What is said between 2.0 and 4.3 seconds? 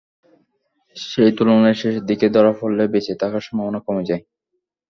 দিকে ধরা পড়লে বেঁচে থাকার সম্ভাবনা কমে যায়।